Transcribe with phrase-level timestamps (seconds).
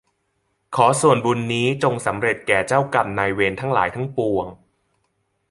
[0.75, 4.45] ขอส่วนบุญนี้จงสำเร็จแก่เจ้ากรรมนายเวรทั้งหลายทั้งปวง